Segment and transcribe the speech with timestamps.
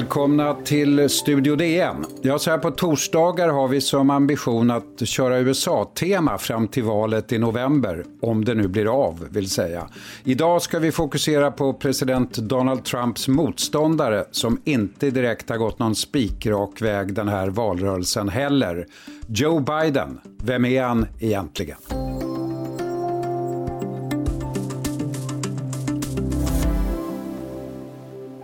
[0.00, 2.04] Välkomna till Studio DN.
[2.22, 7.32] Ja, så här på torsdagar har vi som ambition att köra USA-tema fram till valet
[7.32, 8.04] i november.
[8.22, 9.88] Om det nu blir av, vill säga.
[10.24, 15.94] Idag ska vi fokusera på president Donald Trumps motståndare som inte direkt har gått någon
[15.94, 18.86] spikrak väg den här valrörelsen heller.
[19.26, 20.20] Joe Biden.
[20.42, 21.78] Vem är han egentligen?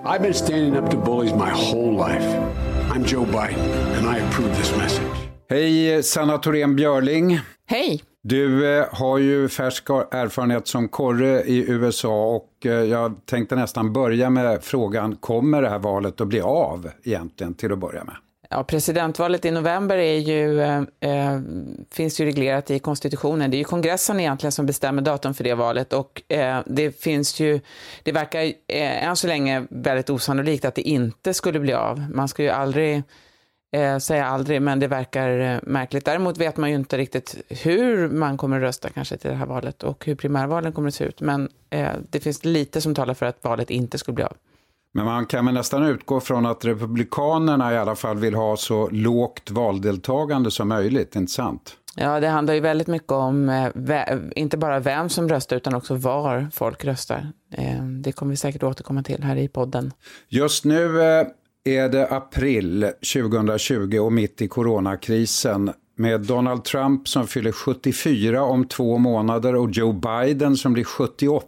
[0.09, 2.25] I've been standing up to bullies my whole life.
[2.95, 3.59] I'm Joe Biden
[3.99, 5.31] and I approve this message.
[5.49, 7.41] Hej Sanna Thorén Björling.
[7.67, 8.03] Hej.
[8.23, 13.93] Du eh, har ju färsk erfarenhet som korre i USA och eh, jag tänkte nästan
[13.93, 18.17] börja med frågan, kommer det här valet att bli av egentligen till att börja med?
[18.51, 21.41] Ja, presidentvalet i november är ju, eh, eh,
[21.91, 23.51] finns ju reglerat i konstitutionen.
[23.51, 27.41] Det är ju kongressen egentligen som bestämmer datum för det valet och eh, det finns
[27.41, 27.61] ju,
[28.03, 32.05] det verkar eh, än så länge väldigt osannolikt att det inte skulle bli av.
[32.11, 33.03] Man ska ju aldrig
[33.73, 36.05] eh, säga aldrig, men det verkar eh, märkligt.
[36.05, 39.47] Däremot vet man ju inte riktigt hur man kommer att rösta kanske till det här
[39.47, 41.21] valet och hur primärvalen kommer att se ut.
[41.21, 44.37] Men eh, det finns lite som talar för att valet inte skulle bli av.
[44.97, 48.89] Men man kan väl nästan utgå från att Republikanerna i alla fall vill ha så
[48.91, 51.77] lågt valdeltagande som möjligt, inte sant?
[51.97, 55.95] Ja, det handlar ju väldigt mycket om eh, inte bara vem som röstar utan också
[55.95, 57.29] var folk röstar.
[57.53, 59.93] Eh, det kommer vi säkert återkomma till här i podden.
[60.29, 61.27] Just nu eh,
[61.65, 68.69] är det april 2020 och mitt i coronakrisen med Donald Trump som fyller 74 om
[68.69, 71.47] två månader och Joe Biden som blir 78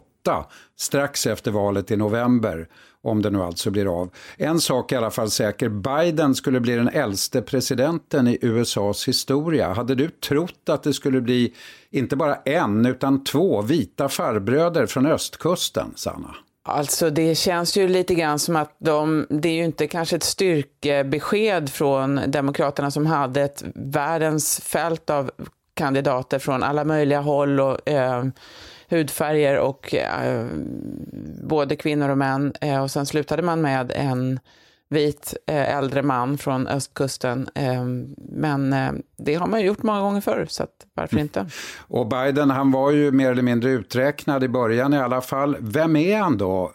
[0.79, 2.67] strax efter valet i november
[3.03, 4.09] om det nu alltså blir av.
[4.37, 9.07] En sak är i alla fall säker, Biden skulle bli den äldste presidenten i USAs
[9.07, 9.73] historia.
[9.73, 11.53] Hade du trott att det skulle bli
[11.91, 16.35] inte bara en utan två vita farbröder från östkusten, Sanna?
[16.63, 20.23] Alltså det känns ju lite grann som att de, det är ju inte kanske ett
[20.23, 25.31] styrkebesked från Demokraterna som hade ett världens fält av
[25.73, 28.25] kandidater från alla möjliga håll och eh,
[28.89, 30.45] hudfärger och eh,
[31.43, 32.53] både kvinnor och män.
[32.61, 34.39] Eh, och sen slutade man med en
[34.89, 37.49] vit eh, äldre man från östkusten.
[37.55, 37.83] Eh,
[38.17, 41.23] men eh, det har man ju gjort många gånger förr, så varför mm.
[41.23, 41.45] inte?
[41.77, 45.57] Och Biden, han var ju mer eller mindre uträknad i början i alla fall.
[45.59, 46.71] Vem är han då?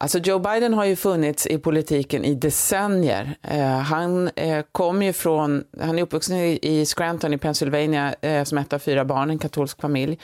[0.00, 3.36] Alltså Joe Biden har ju funnits i politiken i decennier.
[3.42, 8.44] Eh, han eh, kom ju från, han är uppvuxen i, i Scranton i Pennsylvania eh,
[8.44, 10.18] som ett av fyra barn, en katolsk familj.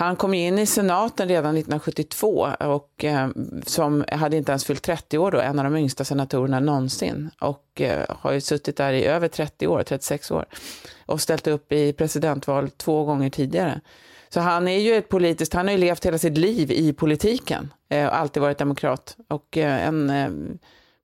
[0.00, 3.28] Han kom in i senaten redan 1972 och eh,
[3.66, 7.30] som hade inte ens fyllt 30 år då, en av de yngsta senatorerna någonsin.
[7.40, 10.44] Och eh, har ju suttit där i över 30 år, 36 år.
[11.06, 13.80] Och ställt upp i presidentval två gånger tidigare.
[14.28, 17.72] Så han är ju ett politiskt, han har ju levt hela sitt liv i politiken.
[17.88, 19.16] Eh, och alltid varit demokrat.
[19.28, 20.30] Och eh, en eh,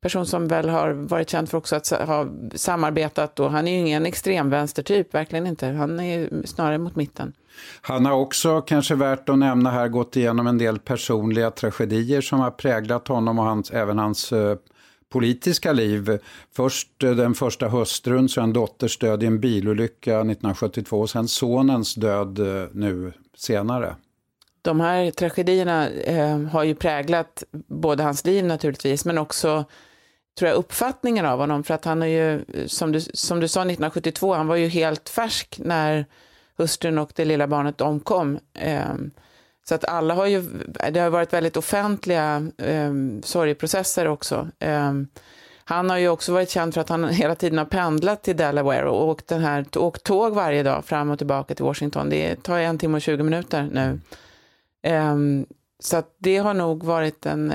[0.06, 3.78] person som väl har varit känd för också att ha samarbetat och han är ju
[3.78, 5.66] ingen extremvänstertyp, verkligen inte.
[5.66, 7.32] Han är snarare mot mitten.
[7.80, 12.40] Han har också, kanske värt att nämna här, gått igenom en del personliga tragedier som
[12.40, 14.56] har präglat honom och hans, även hans eh,
[15.12, 16.18] politiska liv.
[16.56, 21.94] Först eh, den första hustrun, sen dotters död i en bilolycka 1972 och sen sonens
[21.94, 23.96] död eh, nu senare.
[24.62, 29.64] De här tragedierna eh, har ju präglat både hans liv naturligtvis, men också
[30.38, 31.64] tror jag, uppfattningen av honom.
[31.64, 35.08] För att han är ju, som du, som du sa 1972, han var ju helt
[35.08, 36.06] färsk när
[36.56, 38.38] hustrun och det lilla barnet omkom.
[38.54, 39.10] Ehm,
[39.68, 40.42] så att alla har ju,
[40.90, 44.48] det har varit väldigt offentliga ehm, sorgprocesser sorgeprocesser också.
[44.58, 45.08] Ehm,
[45.64, 48.88] han har ju också varit känd för att han hela tiden har pendlat till Delaware
[48.88, 52.10] och åkt, den här, åkt tåg varje dag fram och tillbaka till Washington.
[52.10, 54.00] Det tar en timme och 20 minuter nu.
[55.78, 57.52] Så att det har nog varit en,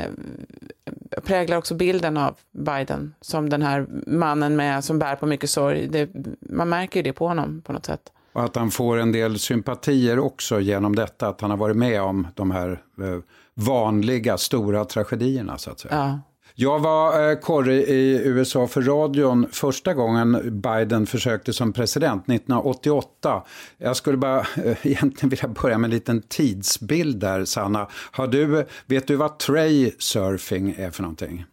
[1.22, 5.88] präglar också bilden av Biden som den här mannen med, som bär på mycket sorg.
[5.88, 6.10] Det,
[6.40, 8.12] man märker ju det på honom på något sätt.
[8.34, 12.02] Och att han får en del sympatier också genom detta, att han har varit med
[12.02, 12.70] om de här
[13.02, 13.20] eh,
[13.54, 15.96] vanliga stora tragedierna så att säga.
[15.96, 16.20] Ja.
[16.56, 23.44] Jag var eh, korre i USA för radion första gången Biden försökte som president 1988.
[23.78, 24.46] Jag skulle bara eh,
[24.86, 27.88] egentligen vilja börja med en liten tidsbild där, Sanna.
[28.12, 31.46] Har du, vet du vad tray surfing är för någonting?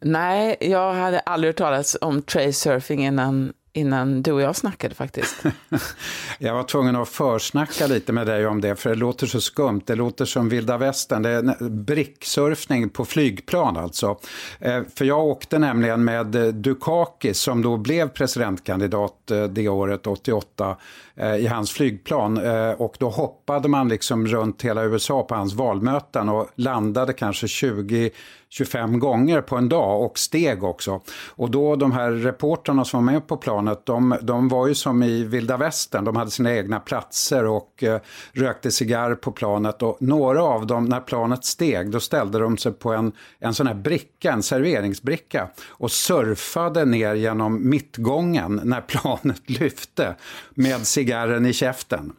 [0.00, 4.94] Nej, jag hade aldrig hört talas om tray surfing innan innan du och jag snackade
[4.94, 5.44] faktiskt.
[6.38, 9.80] jag var tvungen att försnacka lite med dig om det, för det låter så skumt.
[9.84, 11.22] Det låter som vilda västern.
[11.22, 14.18] Det är bricksurfning på flygplan alltså.
[14.58, 20.06] Eh, för jag åkte nämligen med eh, Dukakis som då blev presidentkandidat eh, det året,
[20.06, 20.76] 88,
[21.38, 22.38] i hans flygplan.
[22.76, 28.10] Och då hoppade man liksom runt hela USA på hans valmöten och landade kanske 20
[28.52, 31.00] 25 gånger på en dag och steg också.
[31.28, 35.02] Och då de här reportrarna som var med på planet, de, de var ju som
[35.02, 36.04] i vilda västern.
[36.04, 38.00] De hade sina egna platser och eh,
[38.32, 39.82] rökte cigarr på planet.
[39.82, 43.66] Och några av dem, när planet steg, då ställde de sig på en, en sån
[43.66, 50.16] här bricka, en serveringsbricka och surfade ner genom mittgången när planet lyfte
[50.54, 52.12] med cigarren i käften.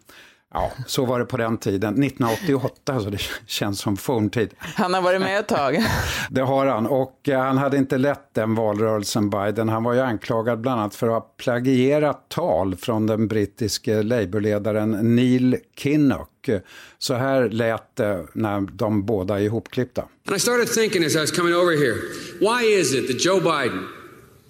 [0.53, 2.03] Ja, så var det på den tiden.
[2.03, 4.53] 1988, så det känns som forntid.
[4.57, 5.83] Han har varit med ett tag.
[6.29, 6.87] Det har han.
[6.87, 9.69] Och eh, han hade inte lett den valrörelsen, Biden.
[9.69, 15.15] Han var ju anklagad bland annat för att ha plagierat tal från den brittiske Labourledaren
[15.15, 16.49] Neil Kinnock.
[16.97, 20.01] Så här lät det när de båda är ihopklippta.
[20.27, 21.95] And I started thinking as I was coming over here,
[22.39, 23.87] why is it that Joe Biden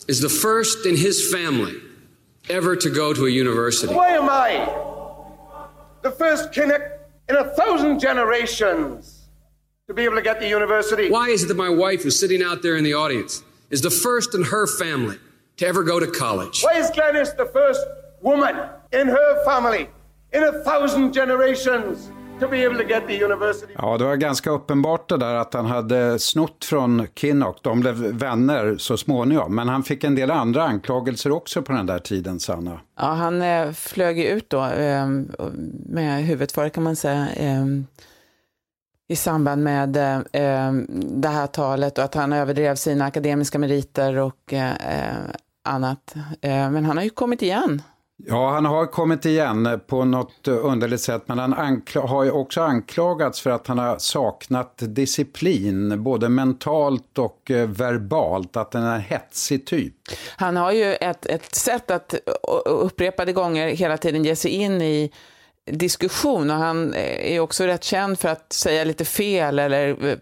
[0.07, 1.73] is the first in his family
[2.49, 3.93] ever to go to a university?
[3.93, 4.90] Why am I
[6.01, 6.97] the first Kinnick
[7.29, 9.29] in a thousand generations
[9.87, 11.09] to be able to get the university?
[11.09, 13.89] Why is it that my wife, who's sitting out there in the audience, is the
[13.89, 15.17] first in her family
[15.57, 16.61] to ever go to college?
[16.61, 17.85] Why is Glenys the first
[18.21, 19.89] woman in her family
[20.33, 23.73] in a thousand generations to be able to get to university?
[23.77, 27.63] Ja, det var ganska uppenbart det där att han hade snott från Kinnock.
[27.63, 31.85] De blev vänner så småningom, men han fick en del andra anklagelser också på den
[31.85, 32.79] där tiden, Sanna.
[32.99, 35.07] Ja, han eh, flög ut då eh,
[35.85, 37.27] med huvudet före kan man säga.
[37.35, 37.65] Eh,
[39.07, 39.97] i samband med
[40.31, 44.73] eh, det här talet och att han överdrev sina akademiska meriter och eh,
[45.63, 46.15] annat.
[46.41, 47.81] Eh, men han har ju kommit igen.
[48.27, 53.41] Ja, han har kommit igen på något underligt sätt, men han har ju också anklagats
[53.41, 59.01] för att han har saknat disciplin, både mentalt och eh, verbalt, att han är en
[59.01, 59.93] hetsig typ.
[60.35, 62.19] Han har ju ett, ett sätt att eh,
[62.65, 65.11] upprepade gånger hela tiden ge sig in i
[65.71, 70.17] diskussion och han eh, är också rätt känd för att säga lite fel eller eh,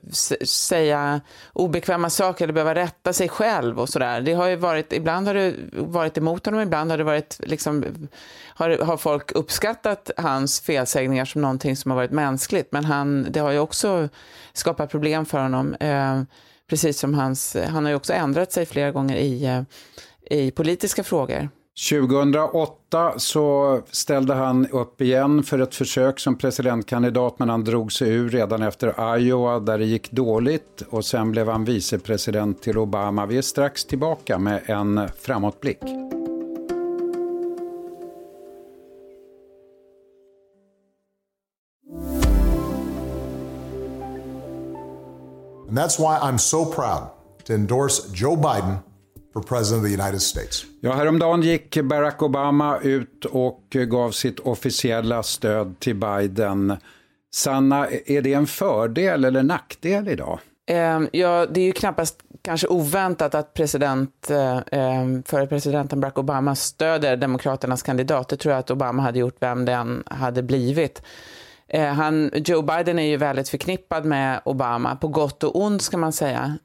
[0.45, 1.21] säga
[1.53, 4.21] obekväma saker eller behöva rätta sig själv och sådär.
[4.21, 8.07] Det har ju varit, ibland har det varit emot honom, ibland har det varit liksom,
[8.45, 13.39] har, har folk uppskattat hans felsägningar som någonting som har varit mänskligt, men han, det
[13.39, 14.09] har ju också
[14.53, 15.73] skapat problem för honom.
[15.79, 16.21] Eh,
[16.69, 19.61] precis som hans, han har ju också ändrat sig flera gånger i, eh,
[20.39, 21.49] i politiska frågor.
[21.79, 28.09] 2008 så ställde han upp igen för ett försök som presidentkandidat men han drog sig
[28.09, 33.25] ur redan efter Iowa där det gick dåligt och sen blev han vicepresident till Obama.
[33.25, 35.83] Vi är strax tillbaka med en framåtblick.
[45.67, 47.03] And that's why I'm so proud
[47.43, 48.88] to endorse Joe Biden
[49.33, 50.65] for President of the United States.
[50.81, 56.77] Ja, häromdagen gick Barack Obama ut och gav sitt officiella stöd till Biden.
[57.31, 60.39] Sanna, är det en fördel eller nackdel idag?
[60.71, 64.31] Um, ja, det är ju knappast kanske oväntat att president,
[64.71, 68.29] um, före presidenten Barack Obama stöder Demokraternas kandidat.
[68.29, 71.01] Det tror jag att Obama hade gjort vem den hade blivit.
[71.73, 75.97] Uh, han, Joe Biden är ju väldigt förknippad med Obama, på gott och ont ska
[75.97, 76.57] man säga.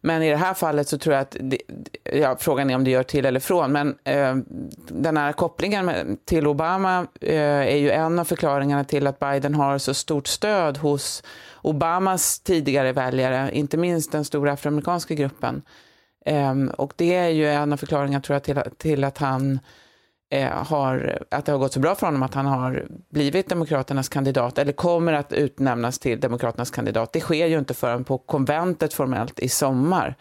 [0.00, 1.58] Men i det här fallet så tror jag att, det,
[2.12, 4.36] ja, frågan är om det gör till eller från, men eh,
[4.88, 9.54] den här kopplingen med, till Obama eh, är ju en av förklaringarna till att Biden
[9.54, 11.22] har så stort stöd hos
[11.62, 15.62] Obamas tidigare väljare, inte minst den stora afroamerikanska gruppen.
[16.26, 19.58] Eh, och det är ju en av förklaringarna tror jag till, till att han
[20.32, 24.08] Eh, har, att det har gått så bra för honom att han har blivit Demokraternas
[24.08, 27.12] kandidat eller kommer att utnämnas till Demokraternas kandidat.
[27.12, 30.16] Det sker ju inte förrän på konventet formellt i sommar.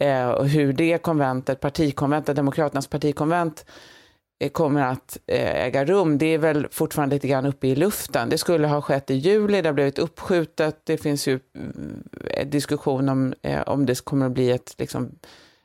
[0.00, 3.66] Eh, och hur det konventet, partikonventet, Demokraternas partikonvent
[4.40, 8.28] eh, kommer att eh, äga rum, det är väl fortfarande lite grann uppe i luften.
[8.28, 10.80] Det skulle ha skett i juli, det har blivit uppskjutet.
[10.84, 15.10] Det finns ju mm, eh, diskussion om, eh, om det kommer att bli ett liksom,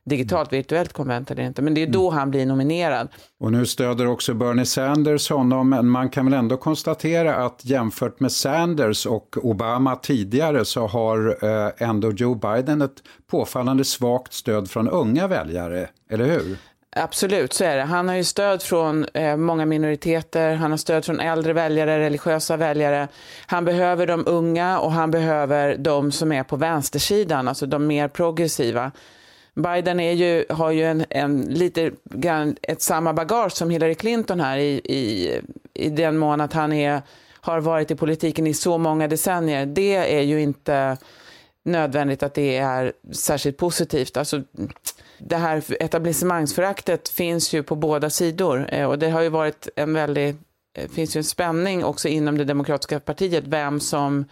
[0.03, 1.61] digitalt virtuellt konvent eller inte.
[1.61, 2.19] Men det är då mm.
[2.19, 3.07] han blir nominerad.
[3.39, 8.19] Och nu stöder också Bernie Sanders honom, men man kan väl ändå konstatera att jämfört
[8.19, 14.69] med Sanders och Obama tidigare så har eh, ändå Joe Biden ett påfallande svagt stöd
[14.69, 16.57] från unga väljare, eller hur?
[16.95, 17.83] Absolut, så är det.
[17.83, 22.57] Han har ju stöd från eh, många minoriteter, han har stöd från äldre väljare, religiösa
[22.57, 23.07] väljare.
[23.45, 28.07] Han behöver de unga och han behöver de som är på vänstersidan, alltså de mer
[28.07, 28.91] progressiva.
[29.61, 34.39] Biden är ju, har ju en, en lite grann ett samma bagage som Hillary Clinton
[34.39, 35.41] här i, i,
[35.73, 37.01] i den mån att han är,
[37.41, 39.65] har varit i politiken i så många decennier.
[39.65, 40.97] Det är ju inte
[41.63, 44.17] nödvändigt att det är särskilt positivt.
[44.17, 44.43] Alltså,
[45.17, 49.93] det här etablissemangsföraktet finns ju på båda sidor eh, och det har ju varit en
[49.93, 50.35] väldigt,
[50.73, 54.25] eh, finns ju en spänning också inom det demokratiska partiet vem som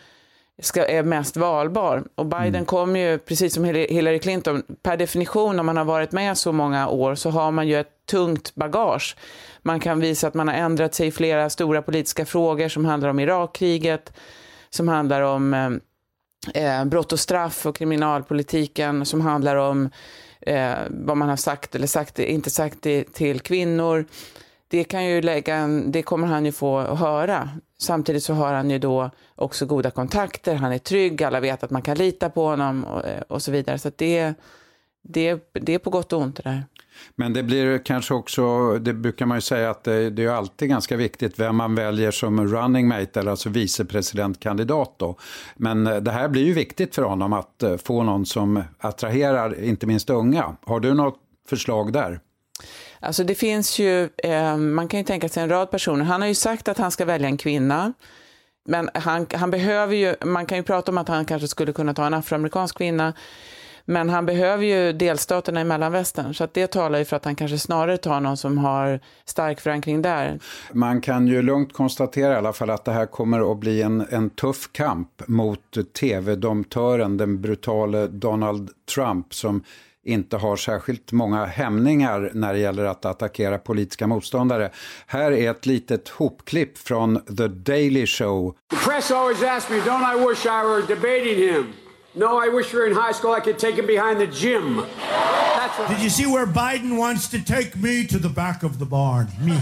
[0.62, 2.04] ska, är mest valbar.
[2.16, 2.66] Och Biden mm.
[2.66, 6.88] kommer ju, precis som Hillary Clinton, per definition om man har varit med så många
[6.88, 9.16] år så har man ju ett tungt bagage.
[9.62, 13.10] Man kan visa att man har ändrat sig i flera stora politiska frågor som handlar
[13.10, 14.14] om Irakkriget,
[14.70, 15.70] som handlar om eh,
[16.64, 19.90] eh brott och straff och kriminalpolitiken, som handlar om
[20.42, 22.82] eh, vad man har sagt eller sagt, inte sagt
[23.14, 24.06] till kvinnor
[24.68, 27.50] det, kan ju lägga en, det kommer han ju få höra.
[27.80, 31.72] Samtidigt så har han ju då också goda kontakter, han är trygg, alla vet att
[31.72, 33.78] man kan lita på honom och, eh, och så vidare.
[33.78, 34.34] Så det,
[35.02, 36.64] det, det är på gott och ont det där.
[37.16, 40.70] Men det blir kanske också, det brukar man ju säga att det, det är alltid
[40.70, 45.18] ganska viktigt vem man väljer som running mate eller alltså vicepresidentkandidat då.
[45.56, 49.64] Men eh, det här blir ju viktigt för honom att eh, få någon som attraherar
[49.64, 50.56] inte minst unga.
[50.66, 51.20] Har du något
[51.50, 52.20] förslag där?
[53.00, 56.06] Alltså det finns ju, eh, man kan ju tänka sig en rad personer.
[56.06, 57.94] Han har ju sagt att han ska välja en kvinna.
[58.66, 61.94] Men han, han behöver ju, man kan ju prata om att han kanske skulle kunna
[61.94, 63.14] ta en afroamerikansk kvinna.
[63.90, 67.36] Men han behöver ju delstaterna i mellanvästern, så att det talar ju för att han
[67.36, 70.40] kanske snarare tar någon som har stark förankring där.
[70.74, 74.08] Man kan ju lugnt konstatera i alla fall att det här kommer att bli en,
[74.10, 79.64] en tuff kamp mot tv-domtören, den brutale Donald Trump som
[80.08, 84.72] inte har särskilt många hämningar när det gäller att attackera politiska motståndare.
[85.08, 88.56] Här är ett litet hopklipp från The Daily Show.
[88.70, 91.74] The press always ask me, don't I wish I were debating him?
[92.14, 94.82] No, I wish we were in high school I could take him behind the gym.
[95.90, 99.28] Did you see where Biden wants to take me to the back of the barn?
[99.42, 99.58] Me.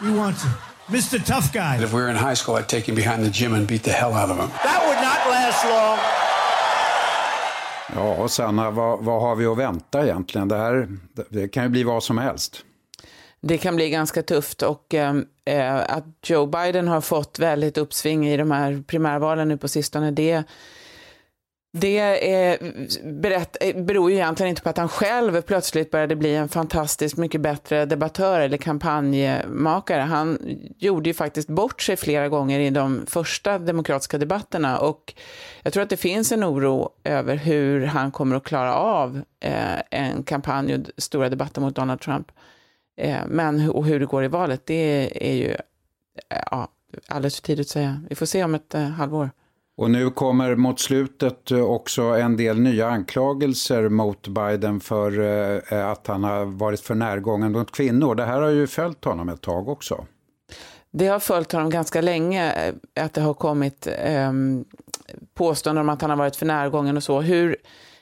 [0.00, 0.50] He wants it.
[0.88, 1.18] Mr.
[1.24, 1.82] Tough Guy.
[1.82, 3.90] If we were in high school I'd take him behind the gym and beat the
[3.90, 4.50] hell out of him.
[4.62, 6.15] That would not last long.
[7.94, 10.48] Ja, och Sanna, vad, vad har vi att vänta egentligen?
[10.48, 10.88] Det här
[11.28, 12.64] det kan ju bli vad som helst.
[13.40, 18.28] Det kan bli ganska tufft och ehm, eh, att Joe Biden har fått väldigt uppsving
[18.28, 20.44] i de här primärvalen nu på sistone, det
[21.80, 22.58] det är,
[23.12, 27.40] berätt, beror ju egentligen inte på att han själv plötsligt började bli en fantastiskt mycket
[27.40, 30.00] bättre debattör eller kampanjmakare.
[30.00, 30.38] Han
[30.78, 35.14] gjorde ju faktiskt bort sig flera gånger i de första demokratiska debatterna och
[35.62, 39.80] jag tror att det finns en oro över hur han kommer att klara av eh,
[39.90, 42.32] en kampanj och stora debatter mot Donald Trump.
[42.96, 45.50] Eh, men och hur det går i valet, det är ju
[46.30, 46.68] eh, ja,
[47.08, 48.02] alldeles för tidigt att säga.
[48.08, 49.30] Vi får se om ett eh, halvår.
[49.78, 55.78] Och nu kommer mot slutet eh, också en del nya anklagelser mot Biden för eh,
[55.78, 58.14] eh, att han har varit för närgången mot kvinnor.
[58.14, 60.06] Det här har ju följt honom ett tag också.
[60.90, 64.32] Det har följt honom ganska länge, att det har kommit eh,
[65.34, 67.20] påståenden om att han har varit för närgången och så.
[67.20, 67.56] Hur,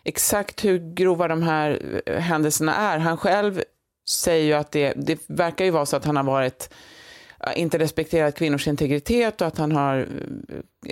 [0.05, 3.63] exakt hur grova de här händelserna är, han själv
[4.09, 6.71] säger ju att det, det verkar ju vara så att han har varit
[7.53, 10.09] inte respekterat kvinnors integritet och att han har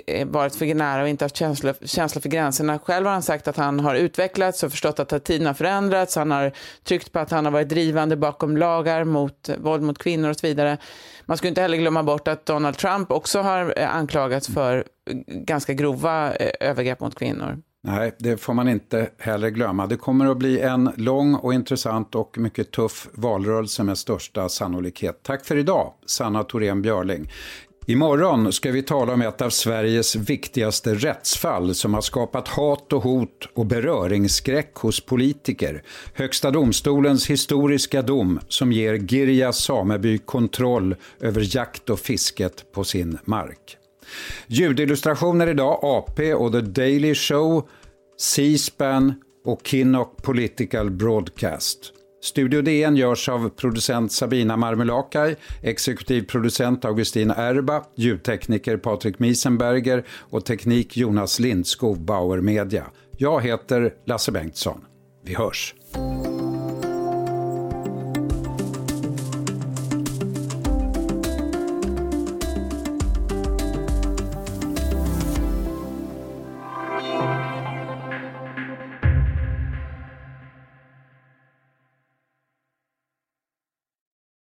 [0.07, 2.79] eh, eh, varit för nära och inte haft känsla, känsla för gränserna.
[2.79, 6.15] Själv har han sagt att han har utvecklats och förstått att tiden har förändrats.
[6.15, 6.51] Han har
[6.83, 10.37] tryckt på att han har varit drivande bakom lagar mot eh, våld mot kvinnor och
[10.37, 10.77] så vidare.
[11.25, 14.83] Man ska inte heller glömma bort att Donald Trump också har anklagats för
[15.27, 17.61] ganska grova övergrepp mot kvinnor.
[17.87, 19.87] Nej, det får man inte heller glömma.
[19.87, 25.19] Det kommer att bli en lång och intressant och mycket tuff valrörelse med största sannolikhet.
[25.23, 27.31] Tack för idag, Sanna Thorén Björling.
[27.85, 33.03] Imorgon ska vi tala om ett av Sveriges viktigaste rättsfall som har skapat hat och
[33.03, 35.83] hot och beröringsskräck hos politiker.
[36.13, 43.17] Högsta domstolens historiska dom som ger Girjas sameby kontroll över jakt och fisket på sin
[43.25, 43.77] mark.
[44.47, 47.67] Ljudillustrationer idag AP och The Daily Show,
[48.19, 49.13] C-SPAN
[49.45, 51.93] och Kinnock Political Broadcast.
[52.23, 60.45] Studio DN görs av producent Sabina Marmelakai, exekutiv producent Augustin Erba, ljudtekniker Patrik Miesenberger och
[60.45, 62.85] teknik Jonas Lindskog Bauer Media.
[63.17, 64.81] Jag heter Lasse Bengtsson.
[65.25, 65.75] Vi hörs!